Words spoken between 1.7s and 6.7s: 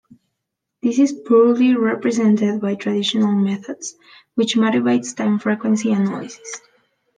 represented by traditional methods, which motivates time-frequency analysis.